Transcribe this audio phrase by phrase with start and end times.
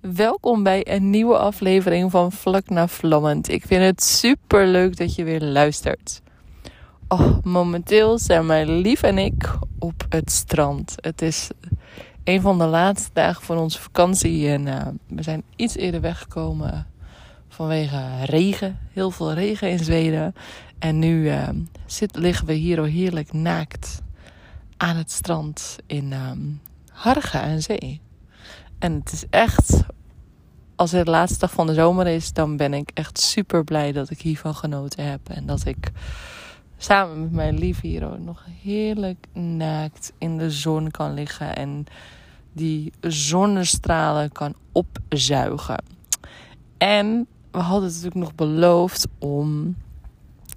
[0.00, 3.48] Welkom bij een nieuwe aflevering van Vlak naar Vlammend.
[3.48, 6.22] Ik vind het super leuk dat je weer luistert.
[7.08, 10.94] Oh, momenteel zijn mijn lief en ik op het strand.
[10.96, 11.50] Het is
[12.24, 16.86] een van de laatste dagen van onze vakantie en uh, we zijn iets eerder weggekomen
[17.48, 18.78] vanwege regen.
[18.92, 20.34] Heel veel regen in Zweden.
[20.78, 21.48] En nu uh,
[21.86, 24.02] zit, liggen we hier al heerlijk naakt
[24.76, 26.14] aan het strand in
[26.92, 28.00] Hargen aan Zee.
[28.80, 29.82] En het is echt,
[30.76, 33.92] als het de laatste dag van de zomer is, dan ben ik echt super blij
[33.92, 35.28] dat ik hiervan genoten heb.
[35.28, 35.90] En dat ik
[36.76, 41.56] samen met mijn lief hier nog heerlijk naakt in de zon kan liggen.
[41.56, 41.86] En
[42.52, 45.84] die zonnestralen kan opzuigen.
[46.78, 49.76] En we hadden natuurlijk nog beloofd om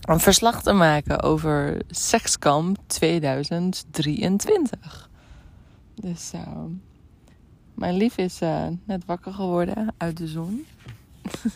[0.02, 5.10] een verslag te maken over Sexkamp 2023.
[5.96, 6.42] Dus uh,
[7.74, 10.66] mijn lief is uh, net wakker geworden uit de zon.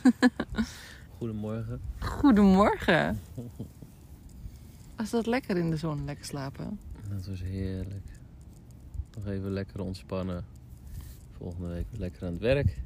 [1.18, 1.82] Goedemorgen.
[2.00, 3.20] Goedemorgen.
[4.98, 6.80] Was dat lekker in de zon, lekker slapen?
[7.10, 8.06] Dat was heerlijk.
[9.16, 10.46] Nog even lekker ontspannen.
[11.38, 12.78] Volgende week weer lekker aan het werk.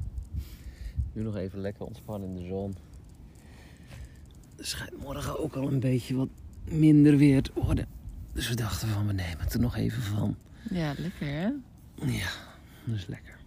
[1.12, 2.74] Nu nog even lekker ontspannen in de zon.
[4.56, 6.28] Er schijnt morgen ook al een beetje wat
[6.64, 7.86] minder weer te worden.
[8.32, 10.36] Dus we dachten van, we nemen het er nog even van.
[10.70, 11.50] Ja, lekker hè?
[12.06, 12.30] Ja,
[12.84, 13.40] dat is lekker.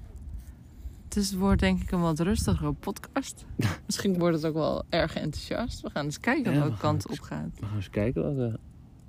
[1.08, 3.46] Dus het wordt denk ik een wat rustigere podcast.
[3.86, 5.82] Misschien wordt het ook wel erg enthousiast.
[5.82, 7.60] We gaan eens kijken Ja, welke we kant het op gaat.
[7.60, 8.60] We gaan eens kijken welke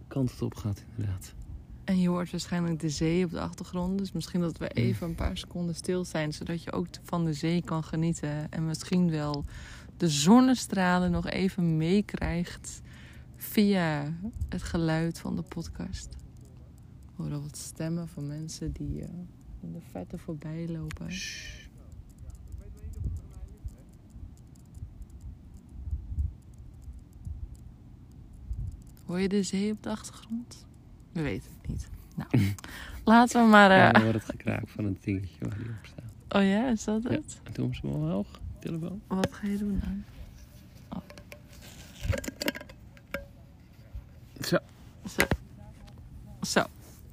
[0.08, 1.34] kant het op gaat inderdaad.
[1.84, 3.98] En je hoort waarschijnlijk de zee op de achtergrond.
[3.98, 6.33] Dus misschien dat we even een paar seconden stil zijn.
[6.33, 8.50] Zodat je ook van de zee kan genieten.
[8.52, 9.44] En misschien wel
[9.96, 12.80] de zonnestralen nog even meekrijgt.
[13.36, 14.12] Via
[14.48, 16.16] het geluid van de podcast.
[17.16, 19.08] We horen wat stemmen van mensen die eh,
[19.60, 21.06] in de vette voorbij lopen.
[29.06, 30.66] Hoor je de zee op de achtergrond?
[31.12, 31.89] We weten het niet.
[32.16, 32.55] Nou,
[33.05, 33.70] laten we maar...
[33.70, 36.42] eh, Ja, dan wordt het gekraakt van een dingetje waar die op staat.
[36.42, 37.11] Oh ja, is dat Ja.
[37.11, 37.40] het?
[37.42, 38.27] En toen ze hem omhoog,
[38.58, 39.00] telefoon.
[39.06, 40.05] Wat ga je doen dan?
[44.40, 44.58] Zo.
[45.08, 45.27] Zo.
[46.42, 46.64] Zo.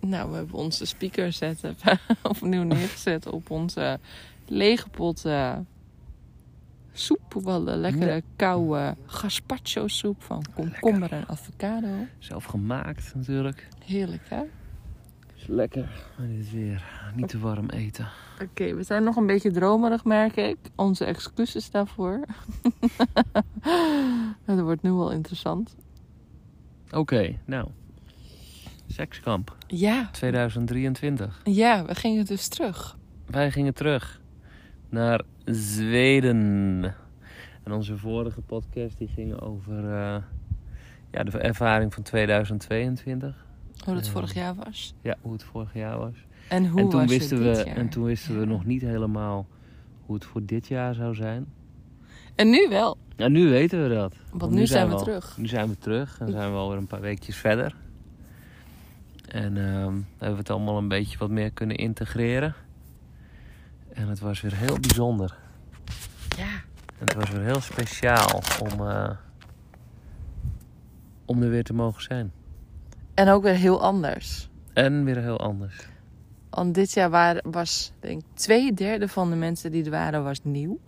[0.06, 1.76] Nou, we hebben onze speaker zetten
[2.24, 4.00] opnieuw neergezet op onze
[4.48, 5.58] lege pot eh,
[6.92, 7.34] soep.
[7.44, 8.22] Wel een lekkere Ja.
[8.36, 11.88] koude gazpacho soep van komkommer en avocado.
[12.20, 13.68] Zelf gemaakt natuurlijk.
[13.86, 14.42] Heerlijk hè?
[15.36, 16.06] Is lekker.
[16.18, 18.08] Maar dit is weer niet te warm eten.
[18.42, 20.58] Oké, we zijn nog een beetje dromerig merk ik.
[20.76, 22.20] Onze excuses daarvoor.
[24.46, 25.76] Het wordt nu wel interessant.
[26.92, 27.68] Oké, nou.
[28.94, 31.42] Sekskamp Ja, 2023.
[31.44, 32.98] ja, we gingen dus terug.
[33.26, 34.22] Wij gingen terug
[34.90, 36.84] naar Zweden.
[37.64, 40.16] En onze vorige podcast die ging over eh,
[41.12, 43.46] ja, de ervaring van 2022.
[43.86, 44.12] Hoe het Ja.
[44.12, 44.94] vorig jaar was.
[45.02, 46.16] Ja, hoe het vorig jaar was.
[46.50, 47.78] En hoe en toen was wisten, het dit we, jaar?
[47.78, 48.46] en toen wisten we Ja.
[48.48, 49.48] nog niet helemaal
[50.06, 51.46] hoe het voor dit jaar zou zijn.
[52.36, 54.16] En nu wel, En nu weten we dat.
[54.32, 55.38] want nu, zijn we al- terug.
[55.38, 57.76] Nu zijn we terug en zijn we alweer een paar weekjes verder.
[59.34, 62.56] En ehm, hebben we het allemaal een beetje wat meer kunnen integreren.
[63.94, 65.36] En het was weer heel bijzonder.
[66.38, 66.52] Ja.
[67.00, 69.10] En het was weer heel speciaal om, eh,
[71.26, 72.32] om er weer te mogen zijn.
[73.14, 74.50] En ook weer heel anders.
[74.74, 75.88] En weer heel anders.
[76.50, 80.44] Want dit jaar was, denk ik, twee derde van de mensen die er waren, was
[80.44, 80.80] nieuw.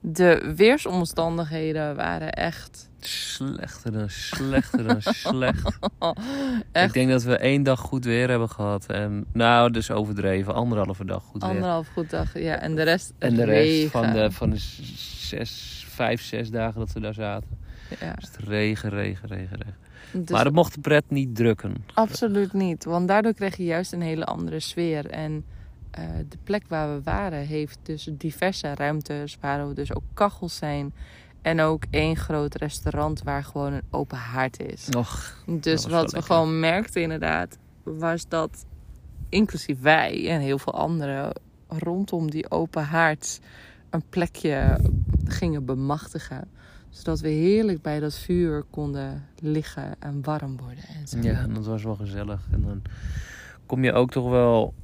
[0.00, 5.78] De weersomstandigheden waren echt, Slechter dan slechter dan slecht.
[6.72, 8.86] echt Ik denk dat we één dag goed weer hebben gehad.
[8.86, 10.54] En nou, dus overdreven.
[10.54, 11.50] Anderhalve dag goed weer.
[11.50, 12.38] anderhalf goed dag.
[12.38, 14.58] Ja, en de rest En de rest van de, van de
[15.18, 17.48] zes, vijf, zes dagen dat we daar zaten.
[18.00, 19.76] Ja, Was het regen, regen, regen, regen.
[20.12, 21.74] dus maar dat mocht de pret niet drukken.
[21.94, 25.06] Absoluut niet, want daardoor kreeg je juist een hele andere sfeer.
[25.06, 25.44] En
[25.98, 30.56] eh, de plek waar we waren heeft dus diverse ruimtes waar we dus ook kachels
[30.56, 30.94] zijn.
[31.42, 34.88] En ook één groot restaurant waar gewoon een open haard is.
[34.96, 36.22] Och, Dus wat we lekker.
[36.22, 38.64] gewoon merkten inderdaad, was dat
[39.28, 41.32] inclusief wij en heel veel anderen
[41.68, 43.40] rondom die open haard
[43.90, 44.80] een plekje
[45.24, 46.48] gingen bemachtigen.
[46.90, 50.84] Zodat we heerlijk bij dat vuur konden liggen en warm worden.
[51.00, 51.18] En zo.
[51.18, 52.40] ja, en dat was wel gezellig.
[52.50, 52.82] En dan
[53.66, 54.74] kom je ook toch wel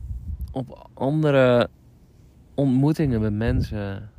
[0.55, 1.69] op andere
[2.55, 4.11] ontmoetingen met mensen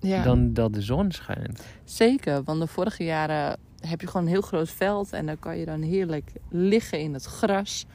[0.00, 0.22] Ja.
[0.22, 1.66] dan dat de zon schijnt.
[1.84, 5.58] Zeker, want de vorige jaren heb je gewoon een heel groot veld en dan kan
[5.58, 7.86] je dan heerlijk liggen in het gras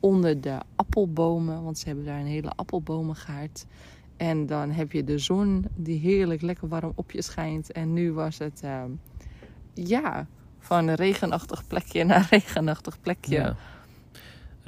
[0.00, 3.66] onder de appelbomen, want ze hebben daar een hele appelbomengaard.
[4.16, 7.72] En dan heb je de zon die heerlijk lekker warm op je schijnt.
[7.72, 8.90] En nu was het, ehm,
[9.74, 10.26] ja,
[10.58, 13.34] van een regenachtig plekje naar een regenachtig plekje.
[13.34, 13.56] Ja.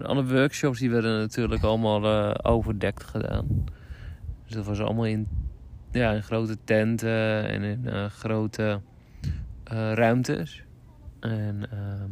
[0.03, 3.47] En alle workshops die werden natuurlijk allemaal eh, overdekt gedaan.
[4.45, 5.29] Dus dat was allemaal in,
[5.91, 8.81] ja, in grote tenten en in eh, grote
[9.65, 10.63] eh, ruimtes.
[11.21, 12.11] En ehm,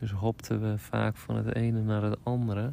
[0.00, 2.72] dus hopten we vaak van het ene naar het andere.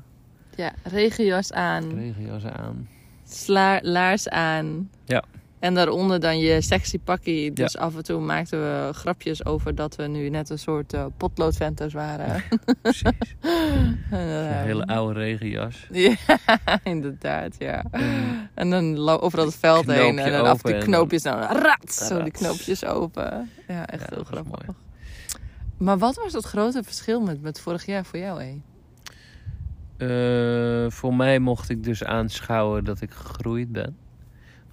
[0.56, 2.88] Ja, regenjas aan, Regenjassen aan.
[3.24, 4.90] sla- laars aan.
[5.06, 5.24] Ja.
[5.62, 7.54] En daaronder dan je sexy pakkie.
[7.54, 11.06] Dus af en toe maakten we grapjes over dat we nu net een soort eh,
[11.18, 12.44] potloodventers waren.
[12.82, 13.36] Precies.
[13.42, 15.88] En, Een eh, hele oude regenjas.
[15.92, 16.16] Ja,
[16.84, 17.84] inderdaad, ja.
[17.92, 22.24] En En dan over dat veld heen en dan af en knoopjes dan rat, zo
[22.24, 23.50] die knoopjes open.
[23.68, 24.52] Ja, echt Ja, heel grappig.
[24.66, 24.78] mooi.
[25.78, 28.62] Maar wat was het grote verschil met, met vorig jaar voor jou, hé?
[29.98, 33.98] Eh, voor mij mocht ik dus aanschouwen dat ik gegroeid ben.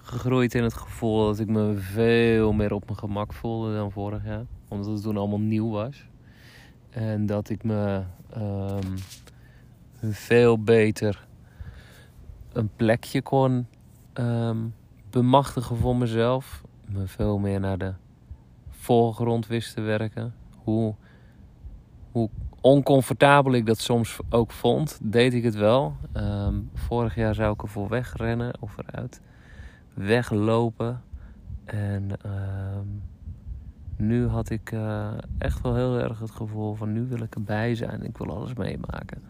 [0.09, 4.25] Gegroeid in het gevoel dat ik me veel meer op mijn gemak voelde dan vorig
[4.25, 4.45] jaar.
[4.67, 6.07] Omdat het toen allemaal nieuw was.
[6.89, 8.97] En dat ik me ehm,
[10.01, 11.27] veel beter
[12.53, 13.67] een plekje kon
[14.13, 14.57] ehm,
[15.09, 16.63] bemachtigen voor mezelf.
[16.85, 17.93] Me veel meer naar de
[18.69, 20.33] voorgrond wist te werken.
[20.63, 20.95] Hoe,
[22.11, 22.29] hoe
[22.61, 25.95] oncomfortabel ik dat soms ook vond, deed ik het wel.
[26.13, 29.21] Ehm, vorig jaar zou ik ervoor wegrennen of eruit
[30.05, 31.01] weglopen.
[31.65, 32.85] En ehm,
[33.95, 35.07] nu had ik eh,
[35.37, 38.03] echt wel heel erg het gevoel van nu wil ik erbij zijn.
[38.03, 39.21] Ik wil alles meemaken.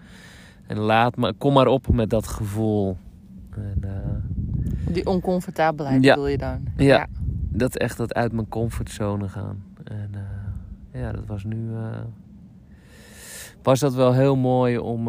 [0.67, 2.97] En laat me, kom maar op met dat gevoel.
[3.49, 6.13] En, eh, Die oncomfortabelheid Ja.
[6.13, 6.63] bedoel je dan?
[6.77, 7.07] Ja.
[7.51, 9.63] dat echt dat uit mijn comfortzone gaan.
[9.83, 11.69] En eh, ja, dat was nu.
[13.63, 15.07] was dat wel heel mooi om.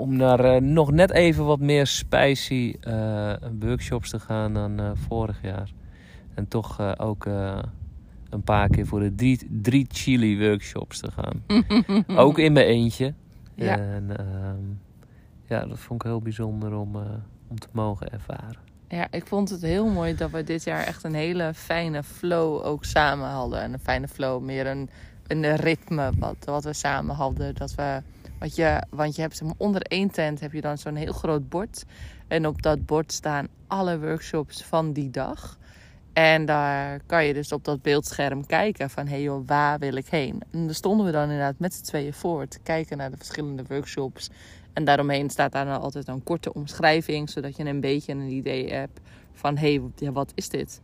[0.00, 4.90] Om naar eh, nog net even wat meer spicy eh, workshops te gaan dan eh,
[4.94, 5.72] vorig jaar.
[6.34, 7.24] En toch ook
[8.30, 11.42] een paar keer voor de drie, drie chili workshops te gaan.
[12.26, 13.14] ook in mijn eentje.
[13.54, 13.78] Ja.
[13.78, 14.64] En ehm,
[15.46, 16.96] ja, dat vond ik heel bijzonder om,
[17.48, 18.56] om te mogen ervaren.
[18.88, 22.64] Ja, ik vond het heel mooi dat we dit jaar echt een hele fijne flow
[22.66, 23.60] ook samen hadden.
[23.60, 24.90] En een fijne flow, meer een,
[25.26, 27.54] een ritme wat, wat we samen hadden.
[27.54, 28.02] Dat we,
[28.40, 31.84] wat je, want je hebt onder één tent heb je dan zo'n heel groot bord.
[32.28, 35.58] En op dat bord staan alle workshops van die dag.
[36.12, 39.06] En daar kan je dus op dat beeldscherm kijken van...
[39.06, 40.42] hé hey joh, waar wil ik heen?
[40.50, 42.48] En daar stonden we dan inderdaad met z'n tweeën voor...
[42.48, 44.30] te kijken naar de verschillende workshops.
[44.72, 47.30] En daaromheen staat daar dan altijd een korte omschrijving...
[47.30, 49.00] zodat je een beetje een idee hebt
[49.32, 49.56] van...
[49.56, 50.80] hé, hey, wat is dit?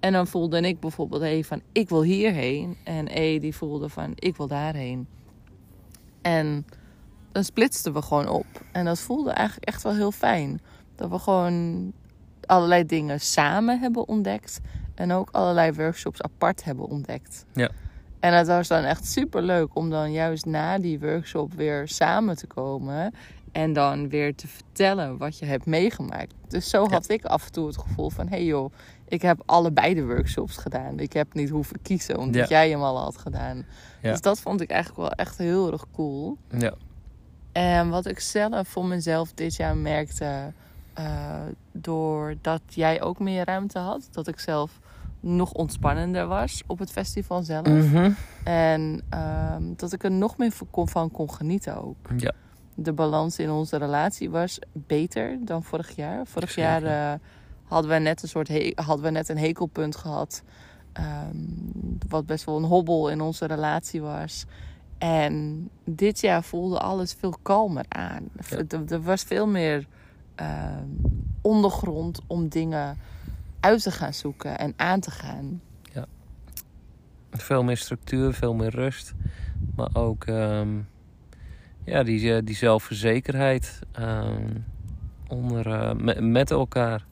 [0.00, 1.62] En dan voelde ik bijvoorbeeld hey, van...
[1.72, 2.76] ik wil hierheen.
[2.84, 4.12] En E die voelde van...
[4.14, 5.06] ik wil daarheen.
[6.22, 6.66] En
[7.34, 8.46] dan splitsten we gewoon op.
[8.72, 10.60] En dat voelde eigenlijk echt wel heel fijn.
[10.94, 11.92] Dat we gewoon
[12.46, 14.60] allerlei dingen samen hebben ontdekt.
[14.94, 17.44] En ook allerlei workshops apart hebben ontdekt.
[17.52, 17.70] Ja.
[18.20, 22.36] En het was dan echt super leuk om dan juist na die workshop weer samen
[22.36, 23.14] te komen.
[23.52, 26.34] En dan weer te vertellen wat je hebt meegemaakt.
[26.48, 28.72] Dus zo had ik af en toe het gevoel van: hé hey joh,
[29.08, 30.98] ik heb allebei de workshops gedaan.
[30.98, 32.56] Ik heb niet hoeven kiezen omdat Ja.
[32.56, 33.64] jij hem al had gedaan.
[34.02, 34.10] Ja.
[34.10, 36.36] Dus dat vond ik eigenlijk wel echt heel erg cool.
[36.58, 36.74] Ja.
[37.54, 40.52] En wat ik zelf voor mezelf dit jaar merkte,
[40.92, 41.40] eh,
[41.72, 44.80] doordat jij ook meer ruimte had, dat ik zelf
[45.20, 47.66] nog ontspannender was op het festival zelf.
[47.66, 48.10] Mhm.
[48.44, 51.96] En ehm, dat ik er nog meer van kon, genieten ook.
[52.16, 52.32] Ja.
[52.74, 56.26] De balans in onze relatie was beter dan vorig jaar.
[56.26, 57.18] Vorig jaar eh,
[57.64, 60.42] hadden we net een soort hadden we net een hekelpunt gehad.
[60.92, 61.36] ehm,
[62.08, 64.44] wat best wel een hobbel in onze relatie was.
[65.04, 68.28] En dit jaar voelde alles veel kalmer aan.
[68.48, 68.56] Ja.
[68.68, 69.86] Er, er was veel meer
[70.34, 70.88] ehm,
[71.42, 72.98] ondergrond om dingen
[73.60, 75.60] uit te gaan zoeken en aan te gaan.
[77.30, 79.14] Veel meer structuur, veel meer rust.
[79.76, 80.68] Maar ook ehm,
[81.84, 84.56] ja, die, eh, die zelfverzekerheid ehm,
[85.28, 87.06] onder, eh, me- met elkaar.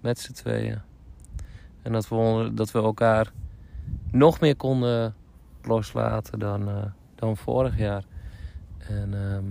[0.00, 0.78] Met z'n tweeën.
[1.82, 3.32] En dat we, dat we elkaar
[4.10, 5.14] nog meer konden
[5.62, 6.84] loslaten dan, eh,
[7.14, 8.04] dan vorig jaar.
[8.88, 9.44] En ehm,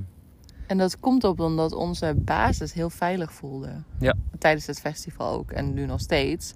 [0.67, 3.83] En dat komt op omdat onze basis heel veilig voelde.
[3.99, 4.13] Ja.
[4.37, 6.53] Tijdens het festival ook en nu nog steeds.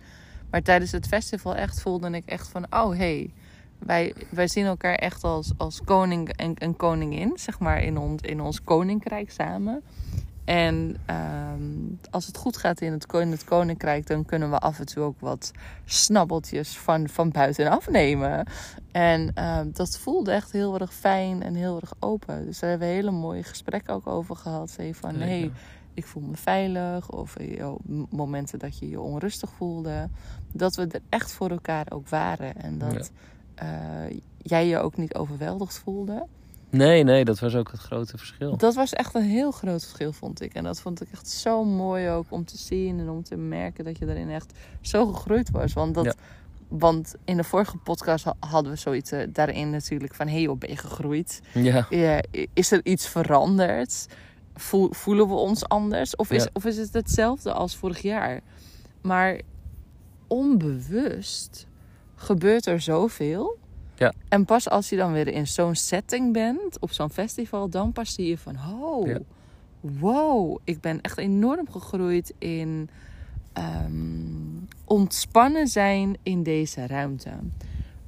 [0.50, 2.66] Maar tijdens het festival echt voelde ik echt van...
[2.70, 3.34] Oh, hé, hey,
[3.80, 7.32] wij, wij zien elkaar echt als, als koning en, en koningin.
[7.36, 9.84] Zeg maar in ons, in ons koninkrijk samen.
[10.48, 11.62] En ehm,
[12.10, 14.08] als het goed gaat in het, ko- in het koninkrijk...
[14.08, 15.52] dan kunnen we af en toe ook wat
[15.86, 18.46] snabbeltjes van, van buitenaf nemen.
[18.92, 22.46] En ehm, dat voelde echt heel erg fijn en heel erg open.
[22.46, 24.74] Dus daar hebben we hele mooie gesprekken ook over gehad.
[24.78, 25.52] Hey, van, hey,
[25.94, 27.10] ik voel me veilig.
[27.12, 27.72] Of eh,
[28.10, 30.10] momenten dat je je onrustig voelde.
[30.52, 32.56] Dat we er echt voor elkaar ook waren.
[32.56, 33.12] En dat
[33.56, 33.68] eh,
[34.38, 36.26] jij je ook niet overweldigd voelde.
[36.70, 38.58] Nee, nee, dat was ook het grote verschil.
[38.58, 40.54] Dat was echt een heel groot verschil, vond ik.
[40.54, 43.84] En dat vond ik echt zo mooi ook om te zien en om te merken
[43.84, 45.74] dat je daarin echt zo gegroeid was.
[45.74, 46.16] Want, dat,
[46.68, 50.28] want in de vorige podcast hadden we zoiets uh, daarin natuurlijk van...
[50.28, 51.42] hé, hey, ben je gegroeid?
[51.54, 51.88] Ja.
[52.54, 54.08] is er iets veranderd?
[54.90, 56.16] voelen we ons anders?
[56.16, 58.42] Of is, of is het hetzelfde als vorig jaar?
[59.02, 59.42] Maar
[60.28, 61.68] onbewust
[62.16, 63.58] gebeurt er zoveel
[63.98, 64.14] ja.
[64.30, 68.14] En pas als je dan weer in zo'n setting bent, op zo'n festival, dan pas
[68.14, 69.16] zie je van, oh,
[69.80, 72.90] wow, ik ben echt enorm gegroeid in
[73.86, 77.32] um, ontspannen zijn in deze ruimte.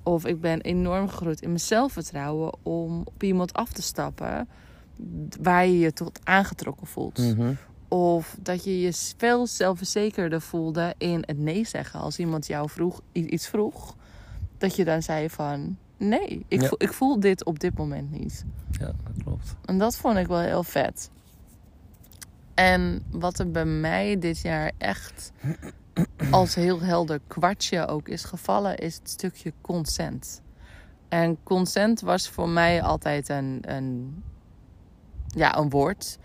[0.04, 4.48] Of ik ben enorm gegroeid in mijn zelfvertrouwen om op iemand af te stappen
[5.42, 7.18] waar je je tot aangetrokken voelt.
[7.18, 7.54] Mhm.
[7.88, 12.00] Of dat je je veel zelfverzekerder voelde in het nee zeggen.
[12.00, 13.96] Als iemand jou vroeg, iets vroeg
[14.60, 15.78] dat je dan zei van...
[15.98, 18.46] Nee, ik, voel, ik voel dit op dit moment niet.
[18.72, 19.56] Ja, dat klopt.
[19.66, 21.10] En dat vond ik wel heel vet.
[22.54, 25.32] En wat er bij mij dit jaar echt
[26.32, 30.42] als heel helder kwartje ook is gevallen, is het stukje consent.
[31.10, 34.24] En consent was voor mij altijd een, een,
[35.28, 36.18] ja, een woord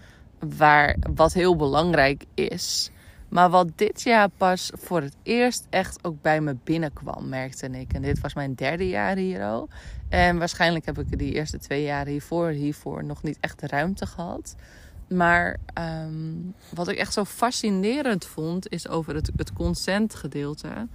[0.57, 2.91] waar, wat heel belangrijk is.
[3.29, 7.93] Maar wat dit jaar pas voor het eerst echt ook bij me binnenkwam, merkte ik.
[7.93, 9.69] En dit was mijn derde jaar hier al.
[10.09, 14.07] En waarschijnlijk heb ik die eerste twee jaar hiervoor, hiervoor nog niet echt de ruimte
[14.07, 14.57] gehad.
[15.09, 16.35] Maar ehm,
[16.75, 20.89] wat ik echt zo fascinerend vond, is over het, het consent gedeelte.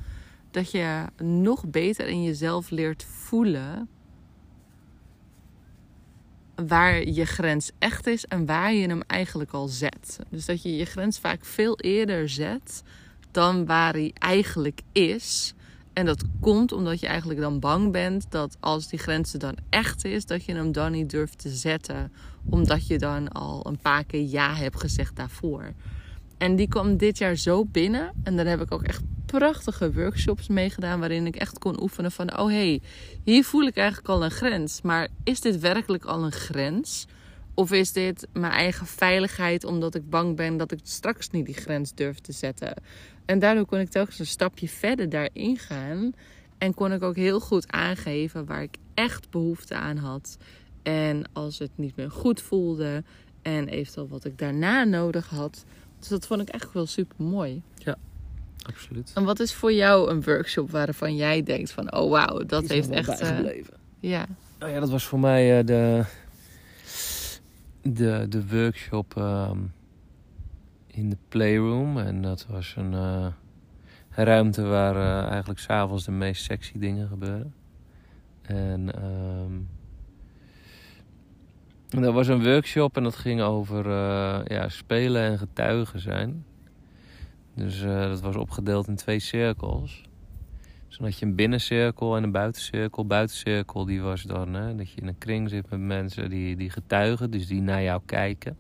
[0.52, 3.90] Dat je nog beter in jezelf leert voelen
[6.68, 10.20] waar je grens echt is en waar je hem eigenlijk al zet.
[10.30, 12.84] Dus dat je je grens vaak veel eerder zet
[13.32, 15.54] dan waar hij eigenlijk is.
[15.94, 19.58] En dat komt omdat je eigenlijk dan bang bent dat als die grens er dan
[19.70, 22.12] echt is, dat je hem dan niet durft te zetten.
[22.50, 25.74] Omdat je dan al een paar keer ja hebt gezegd daarvoor.
[26.38, 28.12] En die kwam dit jaar zo binnen.
[28.24, 29.02] En daar heb ik ook echt
[29.32, 31.00] prachtige workshops mee gedaan.
[31.00, 32.82] Waarin ik echt kon oefenen van: oh hey,
[33.24, 34.82] hier voel ik eigenlijk al een grens.
[34.82, 37.06] Maar is dit werkelijk al een grens?
[37.54, 41.56] Of is dit mijn eigen veiligheid omdat ik bang ben dat ik straks niet die
[41.56, 42.74] grens durf te zetten?
[43.26, 46.14] En daardoor kon ik telkens een stapje verder daarin gaan.
[46.58, 50.38] En kon ik ook heel goed aangeven waar ik echt behoefte aan had.
[50.84, 53.04] En als het niet meer goed voelde.
[53.42, 55.66] En eventueel wat ik daarna nodig had.
[56.00, 57.62] Dus dat vond ik echt wel super mooi.
[57.76, 57.98] Ja,
[58.62, 59.12] absoluut.
[59.16, 62.90] En wat is voor jou een workshop waarvan jij denkt van, oh wauw, dat heeft
[62.90, 63.10] echt...
[63.10, 63.74] Eh, bijgebleven.
[64.02, 64.26] Uh, ja.
[64.60, 66.04] Nou ja, dat was voor mij uh, de,
[67.82, 69.52] de, de workshop uh,
[70.88, 71.98] in de playroom.
[71.98, 73.28] En dat was een uh,
[74.10, 77.54] ruimte waar eigenlijk s'avonds de meest sexy dingen gebeuren.
[78.42, 79.04] En...
[79.04, 79.68] Um,
[81.90, 86.46] dat was een workshop en dat ging over uh, ja, spelen en getuigen zijn.
[87.60, 90.04] Dus uh, dat was opgedeeld in twee cirkels.
[90.88, 93.06] Dus had je een binnencirkel en een buitencirkel.
[93.06, 96.70] Buitencirkel die was dan hè, dat je in een kring zit met mensen die, die
[96.70, 98.58] getuigen, dus die naar jou kijken.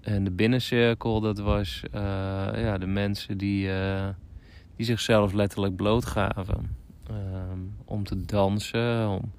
[0.00, 2.00] En de binnencirkel, dat was uh,
[2.54, 3.68] ja, de mensen die,
[4.76, 6.76] die zichzelf letterlijk blootgaven.
[7.10, 9.32] Um, om te dansen, om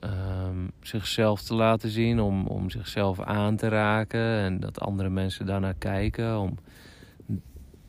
[0.00, 5.46] um, zichzelf te laten zien, om, om zichzelf aan te raken en dat andere mensen
[5.46, 6.58] daarnaar kijken, om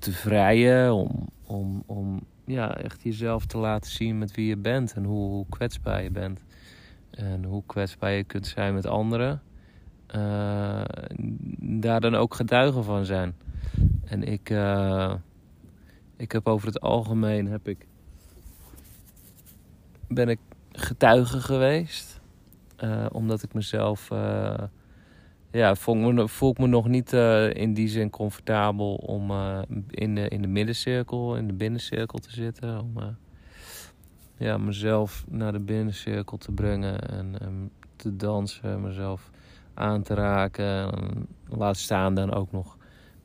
[0.04, 4.94] te vrijen, om, om, om ja, echt jezelf te laten zien met wie je bent
[4.94, 6.44] en hoe, hoe kwetsbaar je bent.
[7.12, 9.42] En hoe kwetsbaar je kunt zijn met anderen.
[10.16, 10.82] Uh,
[11.60, 13.36] daar dan ook getuigen van zijn.
[14.06, 15.14] En ik, uh,
[16.18, 17.88] ik heb over het algemeen heb ik,
[20.08, 20.40] ben ik
[20.72, 22.22] getuige geweest.
[22.84, 24.10] Uh, omdat ik mezelf.
[25.54, 29.32] Ja, voel, me, voel ik me nog niet uh, in die zin comfortabel om
[29.90, 32.80] in, de, in de middencirkel, in de binnencirkel te zitten.
[32.80, 33.18] Om
[34.38, 39.30] ja, mezelf naar de binnencirkel te brengen en, en te dansen, mezelf
[39.74, 40.92] aan te raken.
[40.92, 42.78] En laat staan dan ook nog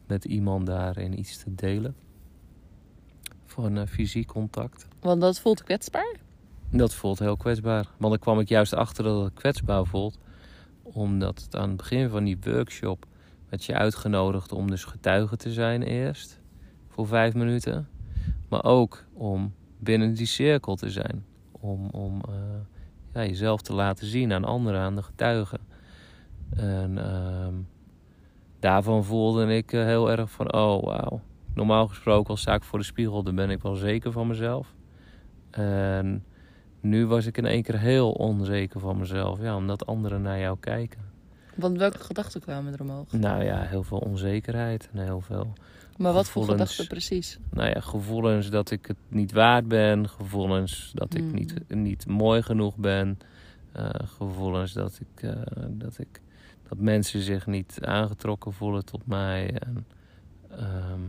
[0.06, 1.96] met iemand daarin iets te delen.
[3.44, 4.86] Voor een fysiek contact.
[5.00, 6.16] Want dat voelt kwetsbaar?
[6.70, 7.86] Dat voelt heel kwetsbaar.
[7.96, 10.18] Want dan kwam ik juist achter dat het kwetsbaar voelt.
[10.92, 13.06] Omdat het aan het begin van die workshop
[13.48, 16.40] werd je uitgenodigd om dus getuige te zijn eerst.
[16.88, 17.88] Voor vijf minuten.
[18.48, 21.24] Maar ook om binnen die cirkel te zijn.
[21.50, 22.34] Om, om uh,
[23.14, 25.60] ja, jezelf te laten zien aan anderen, aan de getuigen.
[26.56, 27.46] En uh,
[28.58, 31.20] daarvan voelde ik eh, heel erg van, oh wauw.
[31.54, 34.74] Normaal gesproken als ik voor de spiegel, dan ben ik wel zeker van mezelf.
[35.50, 36.24] En
[36.88, 39.40] nu was ik in één keer heel onzeker van mezelf.
[39.40, 41.00] Ja, omdat anderen naar jou kijken.
[41.54, 43.12] Want welke gedachten kwamen er omhoog?
[43.12, 45.52] Nou ja, heel veel onzekerheid en heel veel
[45.96, 47.38] Maar wat voor gedachten precies?
[47.50, 50.08] nou ja, gevoelens dat ik het niet waard ben.
[50.08, 51.34] Gevoelens dat ik Mm.
[51.34, 53.18] niet, niet mooi genoeg ben.
[53.72, 55.32] eh, gevoelens dat ik, eh,
[55.68, 56.20] dat ik
[56.68, 59.50] dat mensen zich niet aangetrokken voelen tot mij.
[59.58, 59.86] En,
[60.50, 61.00] ehm,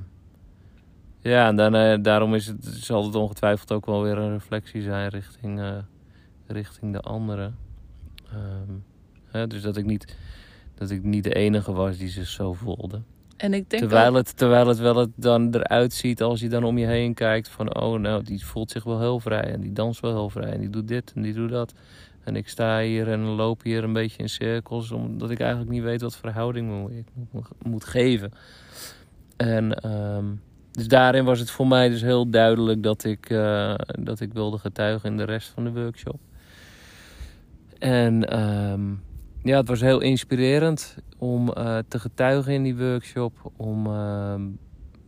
[1.22, 5.10] ja, en daarna, daarom is het, zal het ongetwijfeld ook wel weer een reflectie zijn
[5.10, 5.78] richting, eh,
[6.48, 7.58] richting de anderen.
[8.32, 8.74] Ehm,
[9.26, 10.18] hè, dus dat ik, niet,
[10.76, 13.02] dat ik niet de enige was die zich zo voelde.
[13.38, 16.50] En ik denk Terwijl ook- het, terwijl het wel het dan eruit ziet als je
[16.50, 19.62] dan om je heen kijkt van oh nou die voelt zich wel heel vrij en
[19.62, 21.74] die danst wel heel vrij en die doet dit en die doet dat.
[22.24, 25.84] En ik sta hier en loop hier een beetje in cirkels omdat ik eigenlijk niet
[25.84, 28.32] weet wat verhouding ik moet, moet geven.
[29.38, 30.26] En ehm,
[30.80, 34.58] dus daarin was het voor mij dus heel duidelijk dat ik, eh, dat ik wilde
[34.58, 36.20] getuigen in de rest van de workshop.
[37.80, 38.90] En ehm,
[39.44, 43.52] ja, het was heel inspirerend om eh, te getuigen in die workshop.
[43.58, 44.42] Om ehm,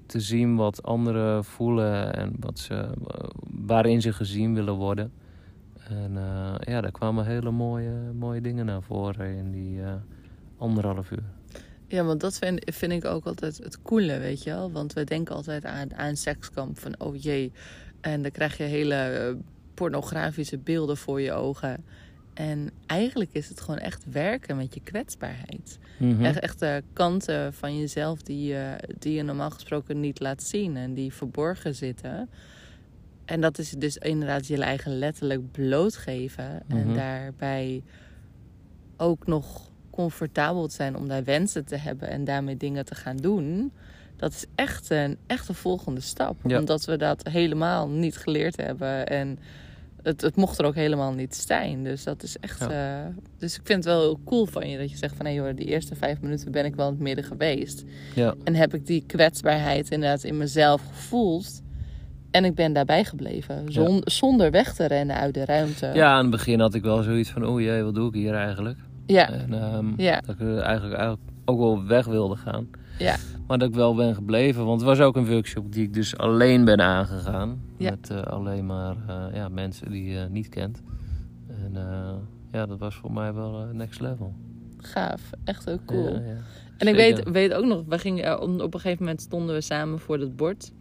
[0.05, 3.29] te zien wat anderen voelen en wat ze, eh,
[3.65, 5.11] waarin ze gezien willen worden.
[5.87, 6.11] En
[6.59, 9.81] ja, daar kwamen hele mooie, mooie dingen naar voren in die
[10.57, 11.40] anderhalf uur.
[11.91, 14.71] Ja, want dat vind, vind ik ook altijd het coole, weet je wel.
[14.71, 17.51] Want we denken altijd aan, aan sekskamp van oh jee.
[18.01, 19.33] En dan krijg je hele eh,
[19.73, 21.85] pornografische beelden voor je ogen.
[22.33, 25.79] En eigenlijk is het gewoon echt werken met je kwetsbaarheid.
[25.97, 26.25] Mhm.
[26.25, 30.77] Echt, echt de kanten van jezelf die je, die je normaal gesproken niet laat zien
[30.77, 32.29] en die verborgen zitten.
[33.25, 36.63] En dat is dus inderdaad je eigen letterlijk blootgeven.
[36.67, 36.77] Mhm.
[36.77, 37.83] En daarbij
[38.97, 43.17] ook nog comfortabel te zijn om daar wensen te hebben en daarmee dingen te gaan
[43.17, 43.71] doen.
[44.17, 46.35] Dat is echt een, echt een volgende stap.
[46.47, 46.59] Ja.
[46.59, 49.07] Omdat we dat helemaal niet geleerd hebben.
[49.07, 49.39] En
[50.03, 51.83] het, het mocht er ook helemaal niet zijn.
[51.83, 52.61] Dus dat is echt.
[52.67, 52.99] eh,
[53.37, 55.55] dus ik vind het wel heel cool van je dat je zegt van hé joh,
[55.55, 57.83] die eerste vijf minuten ben ik wel in het midden geweest.
[58.15, 58.35] Ja.
[58.43, 61.61] En heb ik die kwetsbaarheid inderdaad in mezelf gevoeld.
[62.31, 63.71] En ik ben daarbij gebleven.
[63.71, 65.91] Zon- Zonder weg te rennen uit de ruimte.
[65.93, 68.33] ja, aan het begin had ik wel zoiets van, oh jee, wat doe ik hier
[68.33, 68.77] eigenlijk?
[69.11, 70.21] Ja, En ehm, Ja.
[70.25, 72.67] dat ik eigenlijk, eigenlijk ook wel weg wilde gaan.
[72.99, 73.15] Ja.
[73.47, 74.65] Maar dat ik wel ben gebleven.
[74.65, 77.61] Want het was ook een workshop die ik dus alleen ben aangegaan.
[77.77, 77.89] Ja.
[77.89, 80.81] Met eh, alleen maar eh, ja, mensen die je niet kent.
[81.47, 82.13] En eh,
[82.51, 84.33] ja, dat was voor mij wel next level.
[84.77, 85.29] gaaf.
[85.43, 86.13] Echt heel cool.
[86.13, 86.37] Ja, ja.
[86.77, 89.99] En ik weet, weet ook nog, we gingen, op een gegeven moment stonden we samen
[89.99, 90.71] voor dat bord.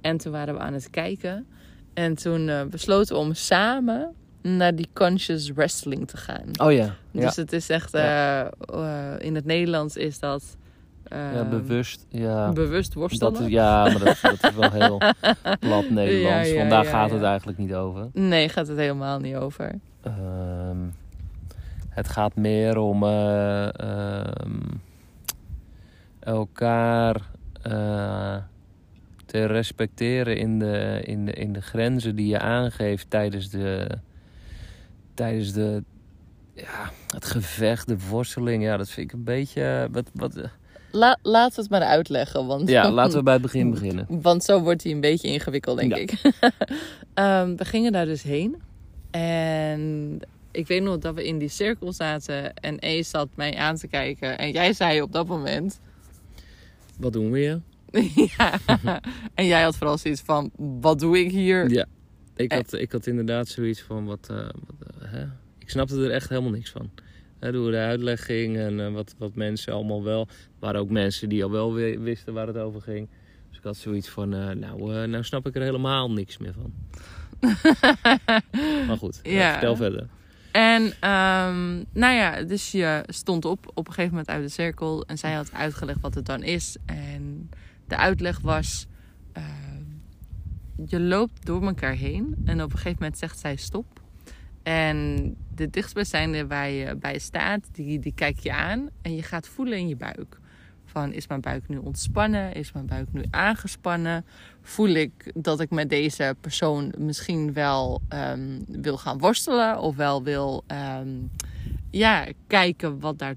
[0.00, 1.46] En toen waren we aan het kijken.
[1.94, 6.44] En toen besloten we om samen naar die conscious wrestling te gaan.
[6.56, 6.94] Oh ja.
[7.10, 8.48] Ja, Dus het is echt, eh, eh,
[9.18, 10.56] in het Nederlands is dat
[11.08, 12.06] eh, ja bewust.
[12.08, 12.52] Ja.
[12.52, 13.32] bewust worstelen.
[13.32, 14.98] Dat is, ja, maar dat, dat is wel heel
[15.60, 16.48] plat Nederlands.
[16.48, 18.08] Ja, want daar gaat het eigenlijk niet over.
[18.12, 19.74] Nee, gaat het helemaal niet over.
[20.02, 20.76] Ehm,
[21.88, 24.60] het gaat meer om eh, ehm,
[26.20, 27.20] elkaar
[29.26, 33.88] te respecteren in de, in, de, in de grenzen die je aangeeft tijdens de,
[35.18, 35.82] tijdens de
[36.54, 38.62] ja, het gevecht, de worsteling.
[38.62, 39.88] Ja, dat vind ik een beetje.
[39.90, 40.40] Wat, wat,
[40.90, 42.46] La, laten we het maar uitleggen.
[42.46, 44.06] Want, ja, laten we bij het begin beginnen.
[44.08, 45.96] Want zo wordt hij een beetje ingewikkeld, denk Ja.
[45.96, 46.12] ik.
[47.14, 48.56] Ehm, we gingen daar dus heen.
[49.10, 50.18] En
[50.50, 52.54] ik weet nog dat we in die cirkel zaten.
[52.54, 54.38] En E zat mij aan te kijken.
[54.38, 55.80] En jij zei op dat moment...
[56.98, 57.60] Wat doen we hier?
[58.36, 58.52] ja.
[59.34, 60.50] En jij had vooral zoiets van...
[60.56, 61.70] Wat doe ik hier?
[61.70, 61.86] Ja,
[62.40, 62.56] ik Eh.
[62.56, 64.26] had, ik had inderdaad zoiets van wat.
[64.30, 65.24] eh, wat eh, hè?
[65.58, 66.90] Ik snapte er echt helemaal niks van.
[67.38, 70.20] Hè, hoe de uitleg ging en wat, wat mensen allemaal wel.
[70.30, 73.08] Er waren ook mensen die al wel wi- wisten waar het over ging.
[73.48, 76.72] Dus ik had zoiets van, nou, nou snap ik er helemaal niks meer van.
[78.86, 79.50] maar goed, Ja.
[79.52, 80.06] vertel verder.
[80.52, 85.04] En ehm, nou ja, dus je stond op op een gegeven moment uit de cirkel.
[85.06, 86.76] En zij had uitgelegd wat het dan is.
[86.86, 87.50] En
[87.88, 88.86] de uitleg was...
[89.32, 89.77] ehm,
[90.86, 92.34] je loopt door elkaar heen.
[92.44, 94.00] En op een gegeven moment zegt zij stop.
[94.62, 98.88] En de dichtstbijzijnde waar je bij staat, die, die kijk je aan.
[99.02, 100.38] En je gaat voelen in je buik.
[100.84, 102.54] Van, is mijn buik nu ontspannen?
[102.54, 104.24] Is mijn buik nu aangespannen?
[104.62, 109.78] Voel ik dat ik met deze persoon misschien wel ehm, wil gaan worstelen?
[109.80, 111.08] Of wel wil ehm,
[111.90, 113.34] ja, kijken wat daar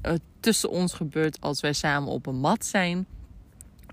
[0.00, 3.06] eh, tussen ons gebeurt als wij samen op een mat zijn?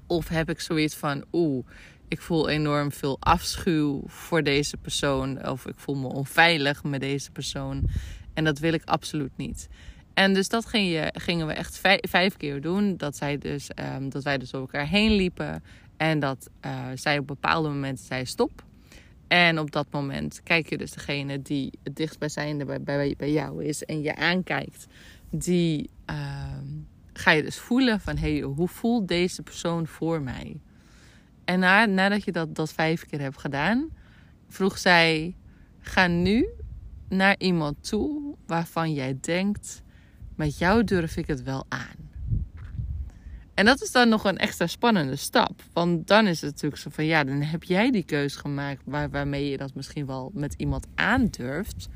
[0.08, 1.66] Of heb ik zoiets van, oeh,
[2.12, 5.48] ik voel enorm veel afschuw voor deze persoon.
[5.48, 7.84] Of ik voel me onveilig met deze persoon.
[8.34, 9.70] En dat wil ik absoluut niet.
[10.14, 12.98] En dus dat gingen we echt vijf, vijf keer doen.
[12.98, 15.64] Dat, zij dus, ehm, dat wij dus door elkaar heen liepen.
[15.98, 18.64] En dat eh, zij op bepaalde momenten zei stop.
[19.28, 23.66] En op dat moment kijk je dus degene die het dichtstbijzijnde bij, bij, bij jou
[23.66, 23.84] is.
[23.84, 24.88] En je aankijkt.
[25.30, 26.68] Die ehm,
[27.14, 28.18] ga je dus voelen van...
[28.18, 30.60] Hé, hey, hoe voelt deze persoon voor mij?
[31.52, 33.90] En na, nadat je dat, dat vijf keer hebt gedaan...
[34.48, 35.36] Vroeg zij...
[35.80, 36.48] Ga nu
[37.10, 39.82] naar iemand toe waarvan jij denkt
[40.36, 42.10] met jou durf ik het wel aan.
[43.54, 45.62] En dat is dan nog een extra spannende stap.
[45.74, 49.10] Want dan is het natuurlijk zo van ja, dan heb jij die keus gemaakt waar,
[49.10, 51.90] waarmee je dat misschien wel met iemand aandurft.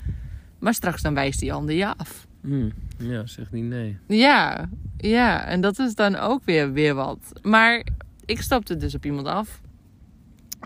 [0.60, 2.28] Maar straks dan wijst die ander je af.
[2.42, 3.98] Hmm, ja, zeg niet nee.
[4.08, 7.32] Ja, ja, en dat is dan ook weer, weer wat.
[7.42, 7.84] Maar
[8.26, 9.62] ik stapte dus op iemand af.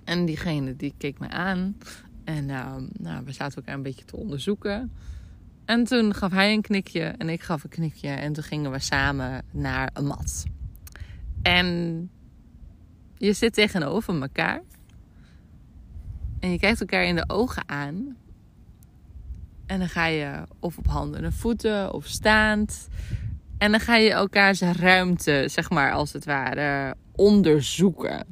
[0.04, 1.78] En diegene die keek me aan.
[2.24, 4.92] En uh, nou, we zaten elkaar een beetje te onderzoeken.
[5.66, 8.10] En toen gaf hij een knikje en ik gaf een knikje.
[8.10, 10.46] En toen gingen we samen naar een mat.
[11.42, 12.10] En
[13.18, 14.62] je zit tegenover elkaar.
[16.40, 18.18] En je kijkt elkaar in de ogen aan.
[19.66, 22.88] En dan ga je of op handen en voeten of staand.
[23.58, 28.26] En dan ga je elkaars ruimte, zeg maar, als het ware, onderzoeken.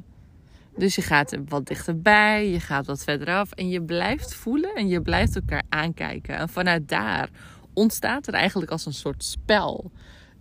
[0.76, 4.74] Dus je gaat er wat dichterbij, je gaat wat verder af en je blijft voelen
[4.74, 6.36] en je blijft elkaar aankijken.
[6.36, 7.28] En vanuit daar
[7.72, 9.90] ontstaat er eigenlijk als een soort spel.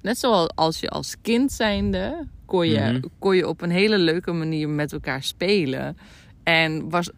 [0.01, 3.01] Net zoals als je als kind zijnde kon je, Mhm.
[3.19, 5.97] kon je op een hele leuke manier met elkaar spelen.
[6.43, 7.09] En was,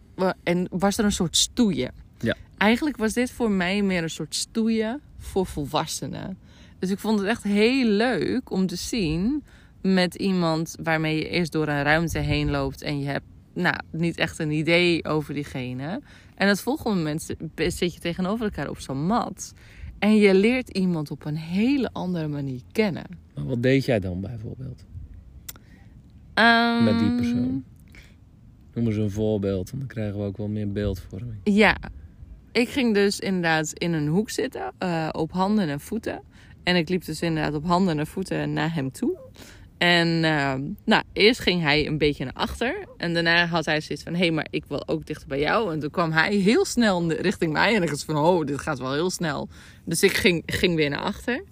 [0.42, 1.92] en was er een soort stoeien.
[2.20, 2.34] Ja.
[2.56, 6.38] Eigenlijk was dit voor mij meer een soort stoeien voor volwassenen.
[6.78, 9.44] Dus ik vond het echt heel leuk om te zien
[9.82, 14.16] met iemand waarmee je eerst door een ruimte heen loopt en je hebt nou, niet
[14.16, 16.00] echt een idee over diegene.
[16.34, 17.22] En het volgende moment
[17.56, 19.52] zit- je tegenover elkaar op zo'n mat.
[19.98, 23.04] En je leert iemand op een hele andere manier kennen.
[23.34, 24.84] Maar wat deed jij dan bijvoorbeeld
[26.34, 27.64] Ehm, met die persoon?
[28.74, 31.34] Noem eens een voorbeeld, want dan krijgen we ook wel meer beeldvorming.
[31.44, 31.76] Ja,
[32.52, 36.22] ik ging dus inderdaad in een hoek zitten, eh, op handen en voeten.
[36.62, 39.18] En ik liep dus inderdaad op handen en voeten naar hem toe.
[39.80, 42.86] En ehm, nou, eerst ging hij een beetje naar achter.
[42.96, 45.72] En daarna had hij zoiets van, hé, hey, maar ik wil ook dichter bij jou.
[45.72, 47.74] En toen kwam hij heel snel richting mij.
[47.74, 49.48] En ik was van, oh, dit gaat wel heel snel.
[49.84, 51.44] Dus ik ging, ging weer naar achter.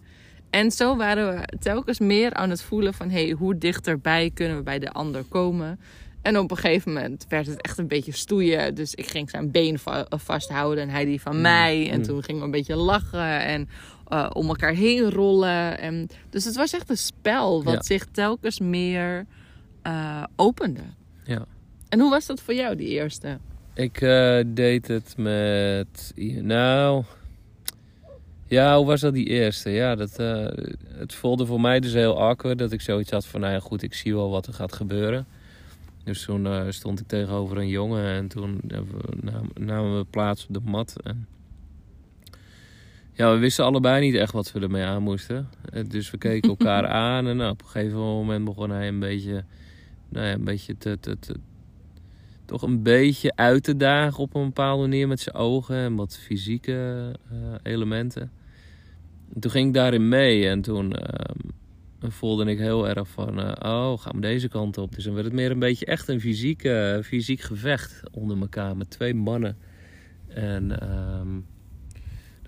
[0.50, 3.10] En zo waren we telkens meer aan het voelen van...
[3.10, 5.80] hé, hey, hoe dichterbij kunnen we bij de ander komen?
[6.22, 8.74] En op een gegeven moment werd het echt een beetje stoeien.
[8.74, 11.90] Dus ik ging zijn been va- vasthouden en hij die van mij.
[11.90, 12.04] En Mm.
[12.04, 13.68] toen gingen we een beetje lachen en
[14.08, 15.78] eh, om elkaar heen rollen.
[15.78, 17.82] En, dus het was echt een spel wat Ja.
[17.82, 19.26] zich telkens meer
[19.82, 20.80] eh, opende.
[21.24, 21.44] Ja.
[21.88, 23.38] En hoe was dat voor jou, die eerste?
[23.74, 26.12] Ik eh, deed het met.
[26.42, 27.04] Nou.
[28.46, 29.70] Ja, hoe was dat die eerste?
[29.70, 30.16] Ja, dat,
[30.86, 33.82] het voelde voor mij dus heel awkward dat ik zoiets had van, nou ja, goed,
[33.82, 35.26] ik zie wel wat er gaat gebeuren.
[36.04, 38.60] Dus toen stond ik tegenover een jongen en toen
[39.54, 40.96] namen we plaats op de mat.
[41.02, 41.26] En
[43.18, 45.48] ja, we wisten allebei niet echt wat we ermee aan moesten.
[45.72, 48.98] Eh, Dus we keken elkaar aan en nou, op een gegeven moment begon hij een
[48.98, 49.44] beetje,
[50.08, 51.34] nou ja, een beetje te, te, te,
[52.44, 56.18] toch een beetje uit te dagen op een bepaalde manier met zijn ogen en wat
[56.18, 58.30] fysieke eh, elementen.
[59.34, 63.72] En toen ging ik daarin mee en toen ehm, voelde ik heel erg van, eh,
[63.72, 64.94] oh, gaan we deze kant op.
[64.94, 66.68] Dus dan werd het meer een beetje echt een fysiek,
[67.02, 69.56] fysiek gevecht onder elkaar met twee mannen.
[70.28, 71.38] En ehm,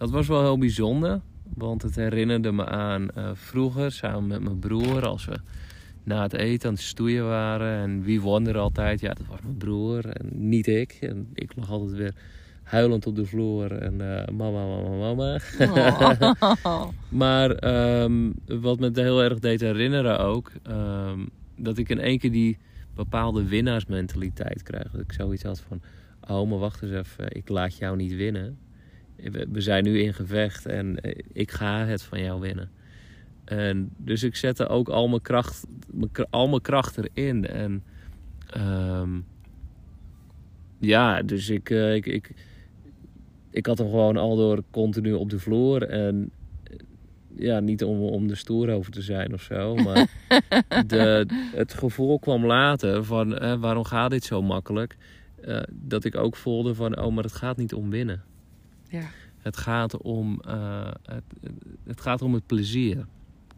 [0.01, 1.21] dat was wel heel bijzonder,
[1.55, 5.41] want het herinnerde me aan eh, vroeger samen met mijn broer als we
[6.03, 7.83] na het eten aan het stoeien waren.
[7.83, 9.01] En wie won er altijd?
[9.01, 10.99] Ja, dat was mijn broer en niet ik.
[11.01, 12.15] En ik lag altijd weer
[12.63, 15.41] huilend op de vloer en eh, mama, mama, mama.
[16.63, 16.89] Oh.
[17.09, 22.33] Maar ehm, wat me heel erg deed herinneren ook, ehm, dat ik in één keer
[22.33, 22.59] die
[22.95, 24.91] bepaalde winnaarsmentaliteit krijg.
[24.91, 25.81] Dat ik zoiets had van,
[26.29, 28.59] oh maar wacht eens even, ik laat jou niet winnen.
[29.53, 32.71] We zijn nu in gevecht en eh, ik ga het van jou winnen.
[33.51, 35.67] En dus ik zette ook al mijn kracht,
[36.31, 37.47] al mijn kracht erin.
[37.47, 37.83] En
[38.47, 39.19] ehm,
[40.79, 42.31] ja, dus ik, eh, ik, ik,
[43.51, 45.83] ik had hem gewoon al door continu op de vloer.
[45.83, 46.31] En
[46.63, 46.77] eh,
[47.37, 49.75] ja, niet om, om de stoer over te zijn of zo.
[49.85, 50.09] Maar
[50.87, 54.97] de, het gevoel kwam later van eh, waarom gaat dit zo makkelijk?
[55.71, 58.23] Dat ik ook voelde van, oh, maar het gaat niet om winnen.
[58.91, 61.25] Ja, Het gaat om, eh, het,
[61.85, 63.07] het gaat om het plezier.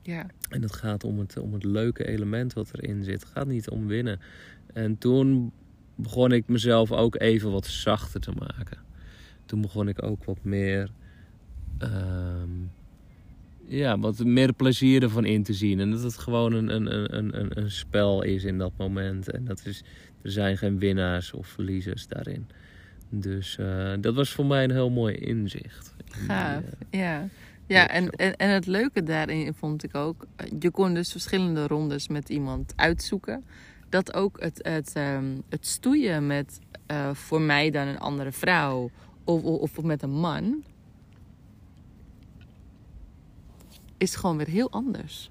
[0.02, 0.26] ja.
[0.48, 3.20] En het gaat om het, om het leuke element wat erin zit.
[3.22, 4.20] Het gaat niet om winnen.
[4.72, 5.52] En toen
[5.94, 8.78] begon ik mezelf ook even wat zachter te maken.
[9.44, 10.90] Toen begon ik ook wat meer.
[11.78, 12.50] ehm,
[13.66, 15.80] ja, wat meer plezier ervan in te zien.
[15.80, 19.30] En dat het gewoon een, een, een, een, een spel is in dat moment.
[19.30, 19.82] En dat is,
[20.22, 22.46] er zijn geen winnaars of verliezers daarin.
[23.14, 25.94] Dus uh, dat was voor mij een heel mooi inzicht.
[26.04, 27.28] In Gaaf, die, uh, ja.
[27.66, 30.26] Ja, en, en, en het leuke daarin vond ik ook...
[30.58, 33.44] Je kon dus verschillende rondes met iemand uitzoeken.
[33.88, 38.90] Dat ook het, het, um, het stoeien met uh, voor mij dan een andere vrouw...
[39.24, 40.64] Of, of, of met een man...
[43.98, 45.30] is gewoon weer heel anders.